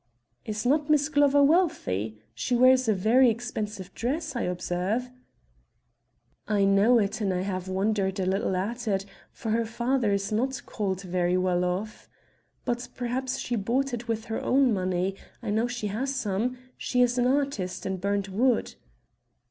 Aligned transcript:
"Is 0.45 0.65
not 0.65 0.89
Miss 0.89 1.09
Glover 1.09 1.43
wealthy? 1.43 2.19
She 2.33 2.55
wears 2.55 2.87
a 2.89 2.93
very 2.95 3.29
expensive 3.29 3.93
dress, 3.93 4.35
I 4.35 4.41
observe." 4.41 5.11
"I 6.47 6.65
know 6.65 6.97
it 6.97 7.21
and 7.21 7.31
I 7.31 7.41
have 7.41 7.67
wondered 7.67 8.19
a 8.19 8.25
little 8.25 8.55
at 8.55 8.87
it, 8.87 9.05
for 9.31 9.51
her 9.51 9.63
father 9.63 10.11
is 10.11 10.31
not 10.31 10.59
called 10.65 11.03
very 11.03 11.37
well 11.37 11.63
off. 11.63 12.09
But 12.65 12.89
perhaps 12.95 13.37
she 13.37 13.55
bought 13.55 13.93
it 13.93 14.07
with 14.07 14.25
her 14.25 14.41
own 14.41 14.73
money; 14.73 15.17
I 15.43 15.51
know 15.51 15.67
she 15.67 15.85
has 15.93 16.15
some; 16.15 16.57
she 16.79 17.03
is 17.03 17.19
an 17.19 17.27
artist 17.27 17.85
in 17.85 17.97
burnt 17.97 18.27
wood." 18.27 18.73